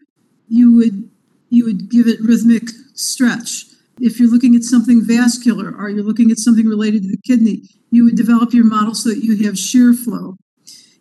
you 0.48 0.74
would 0.76 1.08
you 1.48 1.64
would 1.64 1.90
give 1.90 2.06
it 2.06 2.20
rhythmic 2.20 2.68
stretch. 2.94 3.64
If 4.00 4.18
you're 4.18 4.30
looking 4.30 4.56
at 4.56 4.62
something 4.62 5.02
vascular 5.04 5.74
or 5.76 5.90
you're 5.90 6.04
looking 6.04 6.30
at 6.30 6.38
something 6.38 6.66
related 6.66 7.02
to 7.02 7.08
the 7.08 7.20
kidney, 7.26 7.62
you 7.90 8.04
would 8.04 8.16
develop 8.16 8.52
your 8.52 8.64
model 8.64 8.94
so 8.94 9.10
that 9.10 9.22
you 9.22 9.44
have 9.44 9.58
shear 9.58 9.92
flow. 9.92 10.36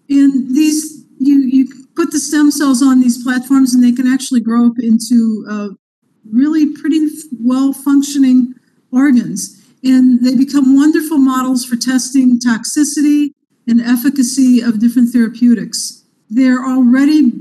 And 0.10 0.54
these, 0.54 1.06
you, 1.20 1.40
you 1.40 1.68
put 1.96 2.12
the 2.12 2.20
stem 2.20 2.52
cells 2.52 2.82
on 2.82 3.00
these 3.00 3.24
platforms 3.24 3.74
and 3.74 3.82
they 3.82 3.94
can 3.94 4.08
actually 4.08 4.42
grow 4.42 4.68
up 4.68 4.78
into 4.78 5.46
uh, 5.50 5.70
really 6.30 6.74
pretty 6.74 7.08
well 7.40 7.72
functioning 7.72 8.54
organs. 8.92 9.58
And 9.84 10.24
they 10.24 10.36
become 10.36 10.76
wonderful 10.76 11.18
models 11.18 11.66
for 11.66 11.76
testing 11.76 12.40
toxicity 12.40 13.30
and 13.68 13.82
efficacy 13.82 14.62
of 14.62 14.80
different 14.80 15.12
therapeutics. 15.12 16.04
They're 16.30 16.64
already 16.64 17.32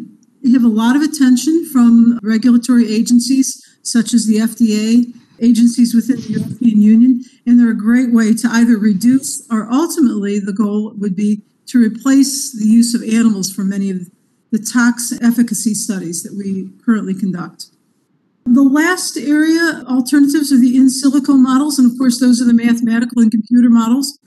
have 0.52 0.64
a 0.64 0.68
lot 0.68 0.96
of 0.96 1.02
attention 1.02 1.68
from 1.70 2.18
regulatory 2.22 2.92
agencies 2.92 3.62
such 3.82 4.14
as 4.14 4.26
the 4.26 4.36
FDA, 4.36 5.12
agencies 5.40 5.94
within 5.94 6.16
the 6.16 6.40
European 6.40 6.80
Union, 6.80 7.24
and 7.46 7.58
they're 7.58 7.70
a 7.70 7.76
great 7.76 8.12
way 8.12 8.34
to 8.34 8.48
either 8.48 8.76
reduce 8.78 9.46
or 9.50 9.70
ultimately 9.70 10.38
the 10.38 10.52
goal 10.52 10.92
would 10.96 11.16
be 11.16 11.42
to 11.66 11.78
replace 11.78 12.52
the 12.52 12.66
use 12.66 12.94
of 12.94 13.02
animals 13.02 13.52
for 13.52 13.62
many 13.62 13.90
of 13.90 14.10
the 14.50 14.58
tox 14.58 15.12
efficacy 15.22 15.74
studies 15.74 16.22
that 16.22 16.34
we 16.34 16.70
currently 16.84 17.14
conduct. 17.14 17.66
The 18.46 18.62
last 18.62 19.16
area, 19.16 19.84
alternatives, 19.86 20.52
are 20.52 20.58
the 20.58 20.76
in 20.76 20.88
silico 20.88 21.38
models, 21.38 21.78
and 21.78 21.90
of 21.90 21.96
course, 21.98 22.18
those 22.18 22.40
are 22.40 22.46
the 22.46 22.54
mathematical 22.54 23.22
and 23.22 23.30
computer 23.30 23.70
models. 23.70 24.18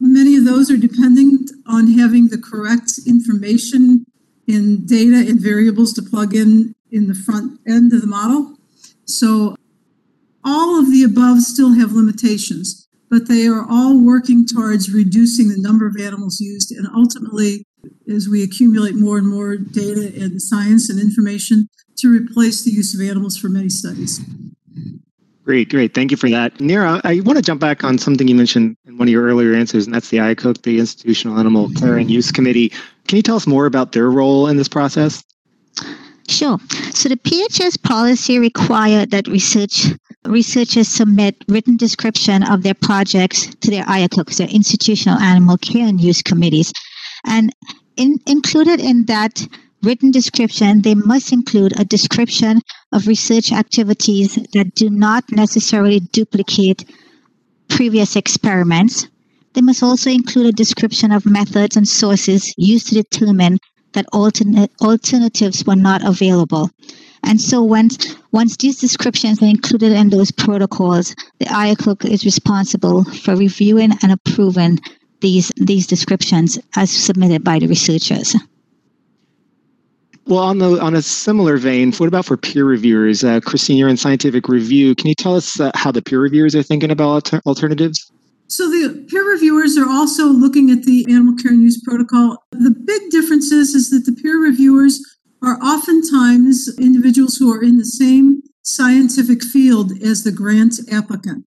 Many 0.00 0.36
of 0.36 0.44
those 0.44 0.70
are 0.70 0.76
dependent 0.76 1.50
on 1.66 1.92
having 1.92 2.28
the 2.28 2.38
correct 2.38 2.92
information 3.06 4.04
and 4.48 4.86
data 4.86 5.16
and 5.16 5.40
variables 5.40 5.92
to 5.94 6.02
plug 6.02 6.34
in 6.34 6.74
in 6.90 7.06
the 7.06 7.14
front 7.14 7.60
end 7.66 7.92
of 7.92 8.00
the 8.00 8.06
model. 8.06 8.56
So 9.04 9.56
all 10.44 10.78
of 10.78 10.90
the 10.90 11.02
above 11.04 11.40
still 11.40 11.74
have 11.74 11.92
limitations, 11.92 12.88
but 13.10 13.28
they 13.28 13.46
are 13.46 13.66
all 13.68 14.00
working 14.00 14.46
towards 14.46 14.92
reducing 14.92 15.48
the 15.48 15.58
number 15.58 15.86
of 15.86 15.96
animals 16.00 16.40
used. 16.40 16.72
And 16.72 16.86
ultimately, 16.94 17.64
as 18.12 18.28
we 18.28 18.42
accumulate 18.42 18.94
more 18.94 19.18
and 19.18 19.28
more 19.28 19.56
data 19.56 20.12
and 20.16 20.40
science 20.42 20.90
and 20.90 21.00
information, 21.00 21.68
to 21.98 22.08
replace 22.08 22.64
the 22.64 22.70
use 22.70 22.94
of 22.94 23.06
animals 23.06 23.36
for 23.36 23.48
many 23.48 23.68
studies. 23.68 24.20
Great, 25.44 25.68
great. 25.68 25.94
Thank 25.94 26.10
you 26.10 26.16
for 26.16 26.30
that. 26.30 26.54
Neera, 26.58 27.00
I 27.04 27.20
want 27.20 27.36
to 27.36 27.42
jump 27.42 27.60
back 27.60 27.82
on 27.82 27.98
something 27.98 28.28
you 28.28 28.34
mentioned 28.34 28.76
in 28.86 28.98
one 28.98 29.08
of 29.08 29.12
your 29.12 29.24
earlier 29.24 29.54
answers, 29.54 29.84
and 29.84 29.94
that's 29.94 30.08
the 30.10 30.18
IACUC, 30.18 30.62
the 30.62 30.78
Institutional 30.78 31.38
Animal 31.38 31.70
Care 31.70 31.96
and 31.96 32.10
Use 32.10 32.30
Committee. 32.30 32.72
Can 33.08 33.16
you 33.16 33.22
tell 33.22 33.36
us 33.36 33.46
more 33.46 33.66
about 33.66 33.92
their 33.92 34.10
role 34.10 34.46
in 34.46 34.56
this 34.56 34.68
process? 34.68 35.24
Sure. 36.28 36.58
So 36.94 37.08
the 37.08 37.16
PHS 37.16 37.82
policy 37.82 38.38
required 38.38 39.10
that 39.10 39.26
research 39.26 39.86
researchers 40.26 40.86
submit 40.86 41.34
written 41.48 41.76
description 41.76 42.42
of 42.44 42.62
their 42.62 42.74
projects 42.74 43.52
to 43.56 43.70
their 43.70 43.84
IACUCs, 43.84 44.36
their 44.36 44.48
institutional 44.48 45.18
animal 45.18 45.56
care 45.56 45.88
and 45.88 46.00
use 46.00 46.22
committees. 46.22 46.72
And 47.24 47.54
in, 47.96 48.18
included 48.26 48.80
in 48.80 49.06
that 49.06 49.46
written 49.82 50.10
description, 50.10 50.82
they 50.82 50.94
must 50.94 51.32
include 51.32 51.78
a 51.78 51.84
description 51.84 52.60
of 52.92 53.06
research 53.06 53.52
activities 53.52 54.34
that 54.52 54.74
do 54.74 54.90
not 54.90 55.24
necessarily 55.30 56.00
duplicate 56.00 56.84
previous 57.68 58.16
experiments. 58.16 59.06
They 59.54 59.60
must 59.60 59.82
also 59.82 60.10
include 60.10 60.46
a 60.46 60.52
description 60.52 61.12
of 61.12 61.26
methods 61.26 61.76
and 61.76 61.88
sources 61.88 62.52
used 62.56 62.88
to 62.88 63.02
determine 63.02 63.58
that 63.92 64.06
alternate, 64.12 64.70
alternatives 64.80 65.64
were 65.64 65.76
not 65.76 66.06
available. 66.06 66.70
And 67.22 67.40
so 67.40 67.62
once, 67.62 68.16
once 68.32 68.56
these 68.56 68.78
descriptions 68.78 69.42
are 69.42 69.46
included 69.46 69.92
in 69.92 70.10
those 70.10 70.30
protocols, 70.30 71.14
the 71.38 71.46
IACUC 71.46 72.08
is 72.08 72.24
responsible 72.24 73.04
for 73.04 73.36
reviewing 73.36 73.92
and 74.02 74.12
approving 74.12 74.78
these, 75.20 75.50
these 75.56 75.86
descriptions 75.86 76.58
as 76.76 76.90
submitted 76.90 77.44
by 77.44 77.58
the 77.58 77.66
researchers. 77.66 78.34
Well, 80.26 80.38
on 80.38 80.58
the 80.58 80.80
on 80.80 80.94
a 80.94 81.02
similar 81.02 81.56
vein, 81.56 81.92
what 81.94 82.06
about 82.06 82.26
for 82.26 82.36
peer 82.36 82.64
reviewers? 82.64 83.24
Uh, 83.24 83.40
Christine, 83.40 83.76
you're 83.76 83.88
in 83.88 83.96
scientific 83.96 84.48
review. 84.48 84.94
Can 84.94 85.08
you 85.08 85.14
tell 85.14 85.34
us 85.34 85.58
uh, 85.58 85.72
how 85.74 85.90
the 85.90 86.02
peer 86.02 86.20
reviewers 86.20 86.54
are 86.54 86.62
thinking 86.62 86.90
about 86.92 87.08
alter- 87.08 87.42
alternatives? 87.46 88.12
So 88.46 88.68
the 88.68 89.06
peer 89.08 89.28
reviewers 89.28 89.76
are 89.76 89.88
also 89.88 90.26
looking 90.26 90.70
at 90.70 90.84
the 90.84 91.04
animal 91.08 91.34
care 91.36 91.52
and 91.52 91.62
use 91.62 91.80
protocol. 91.82 92.36
The 92.52 92.70
big 92.70 93.10
difference 93.10 93.50
is, 93.50 93.74
is 93.74 93.90
that 93.90 94.06
the 94.06 94.20
peer 94.20 94.38
reviewers 94.40 95.00
are 95.42 95.60
oftentimes 95.62 96.68
individuals 96.78 97.36
who 97.36 97.52
are 97.52 97.62
in 97.62 97.78
the 97.78 97.84
same 97.84 98.42
scientific 98.62 99.42
field 99.42 99.92
as 100.02 100.22
the 100.22 100.32
grant 100.32 100.80
applicant. 100.92 101.44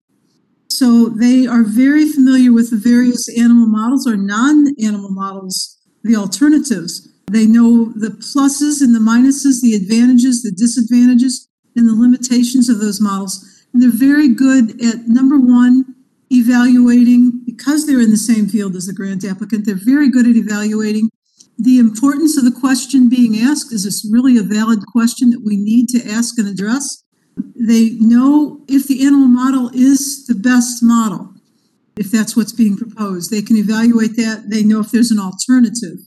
So 0.78 1.10
they 1.10 1.46
are 1.46 1.64
very 1.64 2.08
familiar 2.08 2.50
with 2.50 2.70
the 2.70 2.78
various 2.78 3.28
animal 3.38 3.66
models 3.66 4.06
or 4.06 4.16
non-animal 4.16 5.10
models, 5.10 5.78
the 6.02 6.16
alternatives. 6.16 7.06
They 7.30 7.46
know 7.46 7.92
the 7.94 8.08
pluses 8.08 8.80
and 8.80 8.94
the 8.94 8.98
minuses, 8.98 9.60
the 9.60 9.74
advantages, 9.74 10.42
the 10.42 10.50
disadvantages, 10.50 11.46
and 11.76 11.86
the 11.86 11.94
limitations 11.94 12.70
of 12.70 12.80
those 12.80 13.02
models. 13.02 13.66
And 13.72 13.82
they're 13.82 13.90
very 13.90 14.28
good 14.28 14.82
at 14.82 15.08
number 15.08 15.38
one, 15.38 15.94
evaluating, 16.30 17.42
because 17.44 17.86
they're 17.86 18.00
in 18.00 18.10
the 18.10 18.16
same 18.16 18.48
field 18.48 18.74
as 18.74 18.86
the 18.86 18.94
grant 18.94 19.26
applicant, 19.26 19.66
they're 19.66 19.74
very 19.76 20.10
good 20.10 20.26
at 20.26 20.36
evaluating 20.36 21.10
the 21.58 21.78
importance 21.78 22.38
of 22.38 22.44
the 22.44 22.60
question 22.60 23.10
being 23.10 23.36
asked. 23.36 23.72
Is 23.72 23.84
this 23.84 24.08
really 24.10 24.38
a 24.38 24.42
valid 24.42 24.80
question 24.86 25.30
that 25.30 25.44
we 25.44 25.58
need 25.58 25.88
to 25.90 26.10
ask 26.10 26.38
and 26.38 26.48
address? 26.48 27.01
They 27.36 27.90
know 27.90 28.60
if 28.68 28.86
the 28.86 29.04
animal 29.06 29.28
model 29.28 29.70
is 29.74 30.26
the 30.26 30.34
best 30.34 30.82
model, 30.82 31.34
if 31.96 32.10
that's 32.10 32.36
what's 32.36 32.52
being 32.52 32.76
proposed. 32.76 33.30
They 33.30 33.42
can 33.42 33.56
evaluate 33.56 34.16
that. 34.16 34.50
They 34.50 34.62
know 34.62 34.80
if 34.80 34.90
there's 34.90 35.10
an 35.10 35.18
alternative 35.18 35.98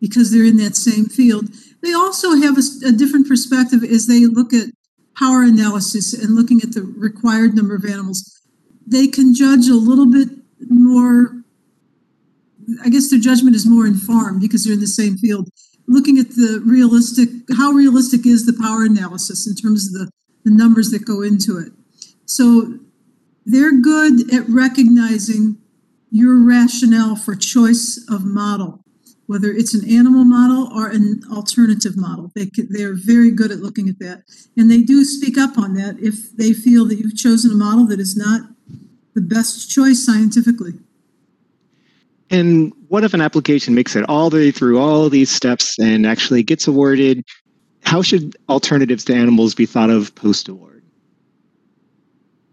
because 0.00 0.30
they're 0.30 0.44
in 0.44 0.56
that 0.58 0.76
same 0.76 1.06
field. 1.06 1.48
They 1.82 1.92
also 1.92 2.36
have 2.36 2.56
a, 2.56 2.88
a 2.88 2.92
different 2.92 3.26
perspective 3.26 3.82
as 3.82 4.06
they 4.06 4.26
look 4.26 4.52
at 4.52 4.68
power 5.16 5.42
analysis 5.42 6.12
and 6.12 6.34
looking 6.34 6.60
at 6.62 6.72
the 6.72 6.82
required 6.82 7.54
number 7.54 7.74
of 7.74 7.84
animals. 7.84 8.40
They 8.86 9.08
can 9.08 9.34
judge 9.34 9.68
a 9.68 9.74
little 9.74 10.10
bit 10.10 10.28
more 10.68 11.38
I 12.84 12.88
guess 12.88 13.10
their 13.10 13.18
judgment 13.18 13.56
is 13.56 13.66
more 13.66 13.86
informed 13.86 14.40
because 14.40 14.64
they're 14.64 14.74
in 14.74 14.80
the 14.80 14.86
same 14.86 15.16
field. 15.16 15.48
Looking 15.86 16.18
at 16.18 16.30
the 16.30 16.62
realistic, 16.64 17.30
how 17.56 17.72
realistic 17.72 18.26
is 18.26 18.44
the 18.44 18.52
power 18.52 18.84
analysis 18.84 19.46
in 19.46 19.54
terms 19.54 19.86
of 19.86 19.94
the, 19.94 20.10
the 20.48 20.54
numbers 20.54 20.90
that 20.90 21.04
go 21.04 21.22
into 21.22 21.58
it. 21.58 21.72
So 22.24 22.78
they're 23.44 23.78
good 23.80 24.32
at 24.32 24.48
recognizing 24.48 25.58
your 26.10 26.38
rationale 26.38 27.16
for 27.16 27.34
choice 27.34 28.04
of 28.10 28.24
model, 28.24 28.82
whether 29.26 29.50
it's 29.50 29.74
an 29.74 29.88
animal 29.88 30.24
model 30.24 30.70
or 30.74 30.88
an 30.88 31.22
alternative 31.30 31.96
model. 31.96 32.32
They 32.34 32.50
they're 32.70 32.94
very 32.94 33.30
good 33.30 33.50
at 33.50 33.58
looking 33.58 33.88
at 33.88 33.98
that, 33.98 34.22
and 34.56 34.70
they 34.70 34.82
do 34.82 35.04
speak 35.04 35.36
up 35.36 35.58
on 35.58 35.74
that 35.74 35.98
if 35.98 36.34
they 36.36 36.52
feel 36.52 36.86
that 36.86 36.96
you've 36.96 37.16
chosen 37.16 37.52
a 37.52 37.54
model 37.54 37.86
that 37.88 38.00
is 38.00 38.16
not 38.16 38.42
the 39.14 39.20
best 39.20 39.70
choice 39.70 40.04
scientifically. 40.04 40.74
And 42.30 42.72
what 42.88 43.04
if 43.04 43.14
an 43.14 43.20
application 43.20 43.74
makes 43.74 43.96
it 43.96 44.04
all 44.08 44.28
the 44.30 44.36
way 44.36 44.50
through 44.50 44.78
all 44.78 45.08
these 45.08 45.30
steps 45.30 45.78
and 45.78 46.06
actually 46.06 46.42
gets 46.42 46.66
awarded? 46.66 47.24
How 47.88 48.02
should 48.02 48.36
alternatives 48.50 49.02
to 49.06 49.14
animals 49.14 49.54
be 49.54 49.64
thought 49.64 49.88
of 49.88 50.14
post 50.14 50.46
award? 50.46 50.82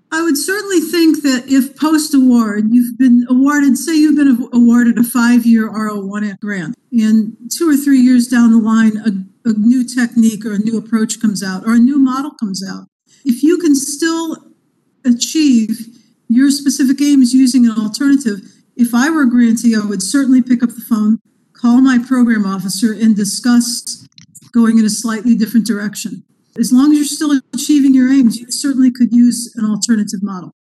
I 0.10 0.24
would 0.24 0.38
certainly 0.38 0.80
think 0.80 1.24
that 1.24 1.44
if 1.50 1.76
post 1.76 2.14
award 2.14 2.70
you've 2.72 2.98
been 2.98 3.28
awarded, 3.30 3.78
say 3.78 3.94
you've 3.94 4.16
been 4.16 4.48
awarded 4.54 4.98
a 4.98 5.04
five 5.04 5.46
year 5.46 5.70
R01 5.70 6.40
grant, 6.40 6.76
and 6.94 7.36
two 7.52 7.70
or 7.70 7.76
three 7.76 8.00
years 8.00 8.30
down 8.30 8.52
the 8.52 8.60
line, 8.60 8.96
a, 8.96 9.50
a 9.50 9.52
new 9.60 9.84
technique 9.84 10.46
or 10.46 10.54
a 10.54 10.58
new 10.58 10.78
approach 10.78 11.20
comes 11.20 11.44
out 11.44 11.66
or 11.66 11.74
a 11.74 11.80
new 11.80 12.00
model 12.00 12.32
comes 12.32 12.66
out, 12.66 12.88
if 13.26 13.44
you 13.44 13.58
can 13.58 13.76
still 13.76 14.38
achieve 15.04 16.00
your 16.30 16.50
specific 16.50 17.02
aims 17.02 17.34
using 17.34 17.66
an 17.66 17.78
alternative, 17.78 18.40
if 18.78 18.96
I 18.96 19.10
were 19.10 19.24
a 19.24 19.30
grantee, 19.30 19.76
I 19.76 19.86
would 19.86 20.02
certainly 20.02 20.42
pick 20.42 20.64
up 20.64 20.70
the 20.70 20.80
phone, 20.80 21.20
call 21.52 21.82
my 21.82 21.98
program 21.98 22.46
officer, 22.46 22.94
and 22.94 23.18
discuss 23.18 24.05
going 24.56 24.80
in 24.80 24.86
a 24.86 24.90
slightly 24.90 25.36
different 25.36 25.68
direction. 25.68 26.24
As 26.58 26.72
long 26.72 26.92
as 26.92 26.98
you're 26.98 27.06
still 27.06 27.42
achieving 27.54 27.94
your 27.94 28.10
aims, 28.10 28.38
you 28.38 28.50
certainly 28.50 28.90
could 28.90 29.12
use 29.12 29.54
an 29.58 29.66
alternative 29.66 30.24
model. 30.24 30.56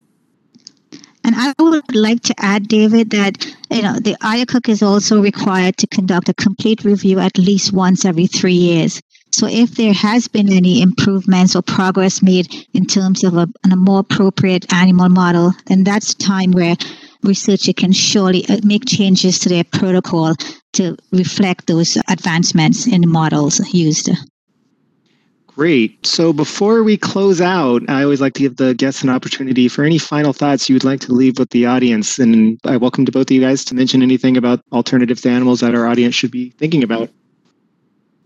And 1.22 1.34
I 1.36 1.54
would 1.58 1.94
like 1.94 2.20
to 2.24 2.34
add, 2.38 2.68
David, 2.68 3.10
that 3.10 3.46
you 3.70 3.80
know 3.80 3.94
the 3.98 4.16
IACUC 4.20 4.68
is 4.68 4.82
also 4.82 5.22
required 5.22 5.76
to 5.78 5.86
conduct 5.86 6.28
a 6.28 6.34
complete 6.34 6.84
review 6.84 7.18
at 7.20 7.38
least 7.38 7.72
once 7.72 8.04
every 8.04 8.26
three 8.26 8.60
years. 8.70 9.00
So 9.30 9.46
if 9.46 9.70
there 9.76 9.94
has 9.94 10.28
been 10.28 10.52
any 10.52 10.82
improvements 10.82 11.56
or 11.56 11.62
progress 11.62 12.22
made 12.22 12.46
in 12.74 12.86
terms 12.86 13.24
of 13.24 13.36
a, 13.36 13.48
a 13.72 13.76
more 13.76 14.00
appropriate 14.00 14.72
animal 14.72 15.08
model, 15.08 15.52
then 15.66 15.82
that's 15.82 16.14
time 16.14 16.52
where 16.52 16.76
researcher 17.22 17.72
can 17.72 17.92
surely 17.92 18.46
uh, 18.48 18.58
make 18.62 18.84
changes 18.84 19.38
to 19.40 19.48
their 19.48 19.64
protocol 19.64 20.34
to 20.74 20.96
reflect 21.12 21.66
those 21.66 21.96
advancements 22.08 22.86
in 22.86 23.00
the 23.00 23.06
models 23.06 23.60
used. 23.72 24.10
Great. 25.46 26.04
So 26.04 26.32
before 26.32 26.82
we 26.82 26.96
close 26.96 27.40
out, 27.40 27.82
I 27.88 28.02
always 28.02 28.20
like 28.20 28.34
to 28.34 28.40
give 28.40 28.56
the 28.56 28.74
guests 28.74 29.04
an 29.04 29.08
opportunity 29.08 29.68
for 29.68 29.84
any 29.84 29.98
final 29.98 30.32
thoughts 30.32 30.68
you 30.68 30.74
would 30.74 30.82
like 30.82 30.98
to 31.02 31.12
leave 31.12 31.38
with 31.38 31.50
the 31.50 31.64
audience. 31.64 32.18
And 32.18 32.58
I 32.64 32.76
welcome 32.76 33.04
to 33.04 33.12
both 33.12 33.30
of 33.30 33.30
you 33.30 33.40
guys 33.40 33.64
to 33.66 33.74
mention 33.76 34.02
anything 34.02 34.36
about 34.36 34.60
alternatives 34.72 35.20
to 35.22 35.28
animals 35.28 35.60
that 35.60 35.74
our 35.74 35.86
audience 35.86 36.16
should 36.16 36.32
be 36.32 36.50
thinking 36.50 36.82
about. 36.82 37.08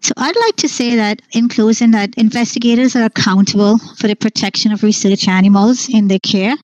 So 0.00 0.14
I'd 0.16 0.37
like 0.37 0.56
to 0.56 0.68
say 0.68 0.96
that 0.96 1.20
in 1.32 1.50
closing 1.50 1.90
that 1.90 2.14
investigators 2.16 2.96
are 2.96 3.04
accountable 3.04 3.76
for 3.98 4.06
the 4.06 4.16
protection 4.16 4.72
of 4.72 4.82
research 4.82 5.28
animals 5.28 5.88
in 5.92 6.08
their 6.08 6.20
care 6.20 6.54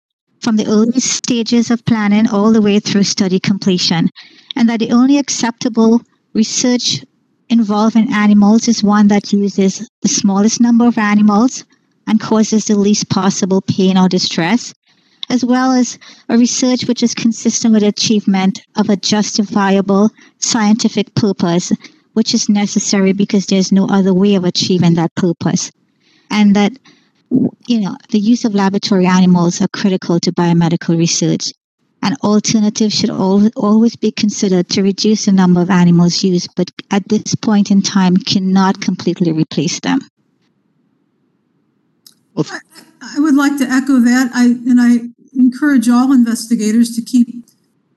from 0.40 0.56
the 0.56 0.66
early 0.66 1.00
stages 1.00 1.70
of 1.70 1.84
planning 1.84 2.28
all 2.28 2.52
the 2.52 2.62
way 2.62 2.78
through 2.78 3.02
study 3.02 3.40
completion, 3.40 4.08
and 4.56 4.68
that 4.68 4.80
the 4.80 4.92
only 4.92 5.18
acceptable 5.18 6.00
research 6.32 7.04
involving 7.48 8.12
animals 8.12 8.68
is 8.68 8.82
one 8.82 9.08
that 9.08 9.32
uses 9.32 9.88
the 10.02 10.08
smallest 10.08 10.60
number 10.60 10.86
of 10.86 10.98
animals 10.98 11.64
and 12.06 12.20
causes 12.20 12.66
the 12.66 12.76
least 12.76 13.08
possible 13.08 13.62
pain 13.62 13.96
or 13.96 14.08
distress, 14.08 14.74
as 15.30 15.44
well 15.44 15.72
as 15.72 15.98
a 16.28 16.36
research 16.36 16.86
which 16.86 17.02
is 17.02 17.14
consistent 17.14 17.74
with 17.74 17.82
achievement 17.82 18.60
of 18.76 18.88
a 18.88 18.96
justifiable 18.96 20.10
scientific 20.38 21.14
purpose, 21.14 21.72
which 22.12 22.34
is 22.34 22.48
necessary 22.48 23.12
because 23.12 23.46
there's 23.46 23.72
no 23.72 23.86
other 23.88 24.12
way 24.12 24.34
of 24.34 24.44
achieving 24.44 24.94
that 24.94 25.14
purpose. 25.14 25.70
And 26.30 26.54
that 26.56 26.72
you 27.66 27.80
know, 27.80 27.96
the 28.10 28.18
use 28.18 28.44
of 28.44 28.54
laboratory 28.54 29.06
animals 29.06 29.60
are 29.60 29.68
critical 29.68 30.20
to 30.20 30.32
biomedical 30.32 30.96
research. 30.96 31.52
An 32.04 32.16
alternative 32.22 32.92
should 32.92 33.08
al- 33.08 33.48
always 33.56 33.96
be 33.96 34.12
considered 34.12 34.68
to 34.68 34.82
reduce 34.82 35.24
the 35.24 35.32
number 35.32 35.62
of 35.62 35.70
animals 35.70 36.22
used, 36.22 36.50
but 36.54 36.70
at 36.90 37.08
this 37.08 37.34
point 37.34 37.70
in 37.70 37.80
time 37.80 38.18
cannot 38.18 38.82
completely 38.82 39.32
replace 39.32 39.80
them. 39.80 40.00
Well, 42.34 42.44
I, 42.50 43.16
I 43.16 43.20
would 43.20 43.34
like 43.34 43.56
to 43.56 43.64
echo 43.64 44.00
that. 44.00 44.30
I 44.34 44.44
and 44.44 44.80
I 44.80 45.08
encourage 45.32 45.88
all 45.88 46.12
investigators 46.12 46.94
to 46.96 47.02
keep 47.02 47.46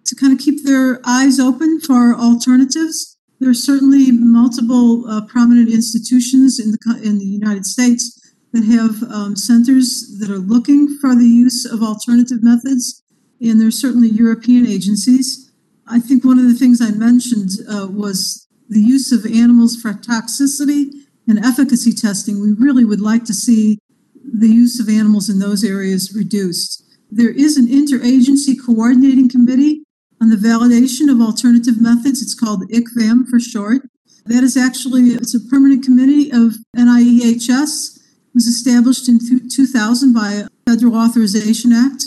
to 0.05 0.15
kind 0.15 0.31
of 0.31 0.39
keep 0.39 0.63
their 0.63 1.01
eyes 1.05 1.37
open 1.37 1.81
for 1.81 2.15
alternatives. 2.15 3.17
There 3.41 3.49
are 3.49 3.53
certainly 3.53 4.11
multiple 4.11 5.05
uh, 5.05 5.25
prominent 5.25 5.69
institutions 5.69 6.59
in 6.59 6.71
the 6.71 7.01
in 7.03 7.17
the 7.17 7.25
United 7.25 7.65
States 7.65 8.17
that 8.53 8.63
have 8.63 9.03
um, 9.11 9.35
centers 9.35 10.17
that 10.19 10.29
are 10.29 10.39
looking 10.39 10.97
for 11.01 11.13
the 11.13 11.27
use 11.27 11.65
of 11.65 11.83
alternative 11.83 12.41
methods, 12.41 13.03
and 13.41 13.61
there's 13.61 13.79
certainly 13.79 14.09
European 14.09 14.65
agencies. 14.65 15.51
I 15.87 15.99
think 15.99 16.25
one 16.25 16.39
of 16.39 16.45
the 16.45 16.53
things 16.53 16.81
I 16.81 16.91
mentioned 16.91 17.51
uh, 17.69 17.87
was 17.87 18.47
the 18.69 18.81
use 18.81 19.11
of 19.11 19.25
animals 19.25 19.75
for 19.75 19.93
toxicity 19.93 20.91
and 21.27 21.43
efficacy 21.43 21.93
testing. 21.93 22.41
We 22.41 22.53
really 22.53 22.83
would 22.83 23.01
like 23.01 23.25
to 23.25 23.33
see 23.33 23.79
the 24.23 24.49
use 24.49 24.79
of 24.79 24.89
animals 24.89 25.29
in 25.29 25.39
those 25.39 25.63
areas 25.63 26.13
reduced. 26.13 26.83
There 27.09 27.31
is 27.31 27.57
an 27.57 27.67
interagency 27.67 28.55
coordinating 28.63 29.29
committee 29.29 29.83
on 30.21 30.29
the 30.29 30.35
validation 30.35 31.09
of 31.09 31.21
alternative 31.21 31.79
methods. 31.79 32.21
It's 32.21 32.35
called 32.35 32.69
ICCVAM 32.69 33.27
for 33.29 33.39
short. 33.39 33.83
That 34.25 34.43
is 34.43 34.57
actually 34.57 35.11
it's 35.11 35.33
a 35.33 35.39
permanent 35.39 35.85
committee 35.85 36.29
of 36.31 36.57
NIEHS 36.75 37.95
It 37.95 38.33
was 38.33 38.45
established 38.45 39.07
in 39.07 39.19
2000 39.49 40.13
by 40.13 40.43
Federal 40.65 40.95
Authorization 40.97 41.71
Act. 41.71 42.03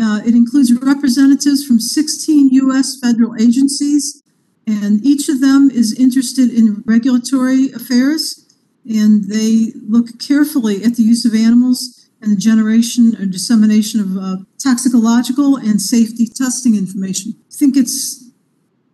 Uh, 0.00 0.20
it 0.26 0.34
includes 0.34 0.72
representatives 0.74 1.64
from 1.64 1.80
16 1.80 2.48
U.S. 2.50 2.98
federal 3.00 3.34
agencies, 3.36 4.22
and 4.66 5.04
each 5.04 5.28
of 5.28 5.40
them 5.40 5.70
is 5.70 5.98
interested 5.98 6.50
in 6.50 6.82
regulatory 6.86 7.70
affairs, 7.72 8.46
and 8.84 9.24
they 9.24 9.72
look 9.88 10.18
carefully 10.18 10.84
at 10.84 10.96
the 10.96 11.02
use 11.02 11.24
of 11.24 11.34
animals 11.34 12.08
and 12.20 12.32
the 12.32 12.36
generation 12.36 13.14
or 13.18 13.26
dissemination 13.26 14.00
of 14.00 14.16
uh, 14.16 14.36
toxicological 14.62 15.56
and 15.56 15.80
safety 15.80 16.26
testing 16.26 16.76
information. 16.76 17.34
I 17.50 17.54
think 17.54 17.76
it's 17.76 18.26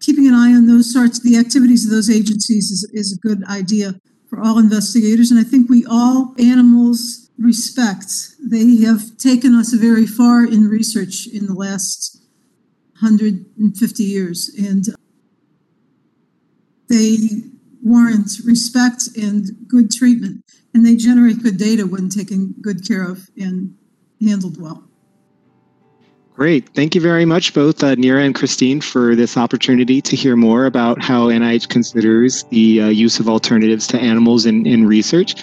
keeping 0.02 0.26
an 0.26 0.34
eye 0.34 0.52
on 0.52 0.66
those 0.66 0.92
sorts, 0.92 1.20
the 1.20 1.38
activities 1.38 1.84
of 1.84 1.90
those 1.90 2.10
agencies 2.10 2.70
is, 2.70 2.88
is 2.92 3.12
a 3.12 3.26
good 3.26 3.42
idea 3.44 3.94
for 4.28 4.40
all 4.40 4.58
investigators. 4.58 5.30
And 5.30 5.38
I 5.38 5.44
think 5.44 5.70
we 5.70 5.86
all 5.86 6.34
animals 6.38 7.21
respect. 7.38 8.12
They 8.40 8.76
have 8.82 9.16
taken 9.18 9.54
us 9.54 9.72
very 9.72 10.06
far 10.06 10.44
in 10.44 10.68
research 10.68 11.26
in 11.26 11.46
the 11.46 11.54
last 11.54 12.22
150 13.00 14.02
years. 14.02 14.50
And 14.56 14.84
they 16.88 17.16
warrant 17.82 18.30
respect 18.44 19.08
and 19.16 19.50
good 19.66 19.90
treatment. 19.90 20.44
And 20.74 20.86
they 20.86 20.96
generate 20.96 21.42
good 21.42 21.58
data 21.58 21.86
when 21.86 22.08
taken 22.08 22.54
good 22.60 22.86
care 22.86 23.02
of 23.02 23.28
and 23.36 23.76
handled 24.20 24.60
well. 24.60 24.88
Great. 26.34 26.70
Thank 26.74 26.94
you 26.94 27.00
very 27.00 27.26
much, 27.26 27.52
both 27.52 27.84
uh, 27.84 27.94
Neera 27.96 28.24
and 28.24 28.34
Christine, 28.34 28.80
for 28.80 29.14
this 29.14 29.36
opportunity 29.36 30.00
to 30.00 30.16
hear 30.16 30.34
more 30.34 30.64
about 30.64 31.02
how 31.02 31.28
NIH 31.28 31.68
considers 31.68 32.44
the 32.44 32.80
uh, 32.80 32.88
use 32.88 33.20
of 33.20 33.28
alternatives 33.28 33.86
to 33.88 33.98
animals 33.98 34.46
in, 34.46 34.64
in 34.66 34.86
research. 34.86 35.34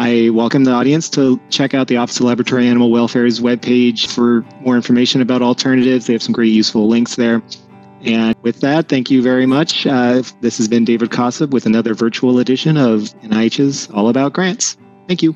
I 0.00 0.30
welcome 0.30 0.64
the 0.64 0.72
audience 0.72 1.08
to 1.10 1.40
check 1.50 1.74
out 1.74 1.88
the 1.88 1.96
Office 1.96 2.20
of 2.20 2.26
Laboratory 2.26 2.68
Animal 2.68 2.90
Welfare's 2.90 3.40
webpage 3.40 4.06
for 4.06 4.44
more 4.60 4.76
information 4.76 5.20
about 5.20 5.42
alternatives. 5.42 6.06
They 6.06 6.12
have 6.12 6.22
some 6.22 6.32
great 6.32 6.52
useful 6.52 6.86
links 6.88 7.16
there. 7.16 7.42
And 8.02 8.36
with 8.42 8.60
that, 8.60 8.88
thank 8.88 9.10
you 9.10 9.22
very 9.22 9.46
much. 9.46 9.86
Uh, 9.86 10.22
this 10.40 10.56
has 10.58 10.68
been 10.68 10.84
David 10.84 11.10
Kosub 11.10 11.50
with 11.50 11.66
another 11.66 11.94
virtual 11.94 12.38
edition 12.38 12.76
of 12.76 13.12
NIH's 13.22 13.90
All 13.90 14.08
About 14.08 14.32
Grants. 14.32 14.76
Thank 15.08 15.22
you. 15.22 15.34